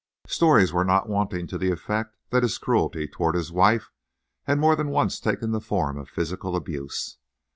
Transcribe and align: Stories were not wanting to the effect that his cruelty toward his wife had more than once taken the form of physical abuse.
Stories 0.25 0.73
were 0.73 0.83
not 0.83 1.07
wanting 1.07 1.45
to 1.45 1.59
the 1.59 1.69
effect 1.69 2.17
that 2.31 2.41
his 2.41 2.57
cruelty 2.57 3.07
toward 3.07 3.35
his 3.35 3.51
wife 3.51 3.91
had 4.45 4.57
more 4.57 4.75
than 4.75 4.87
once 4.89 5.19
taken 5.19 5.51
the 5.51 5.61
form 5.61 5.95
of 5.95 6.09
physical 6.09 6.55
abuse. 6.55 7.19